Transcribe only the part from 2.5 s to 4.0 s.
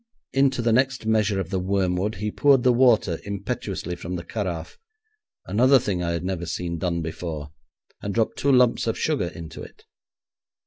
the water impetuously